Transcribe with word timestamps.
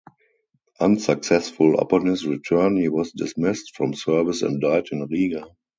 Unsuccessful, 0.79 1.77
upon 1.77 2.07
his 2.07 2.25
return 2.25 2.75
he 2.75 2.89
was 2.89 3.11
dismissed 3.11 3.75
from 3.77 3.93
service 3.93 4.41
and 4.41 4.59
died 4.59 4.87
in 4.91 5.05
Riga. 5.05 5.45